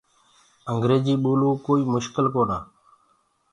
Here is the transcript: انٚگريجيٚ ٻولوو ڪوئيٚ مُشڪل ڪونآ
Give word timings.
انٚگريجيٚ 0.69 1.21
ٻولوو 1.23 1.49
ڪوئيٚ 1.65 1.89
مُشڪل 1.93 2.25
ڪونآ 2.35 2.57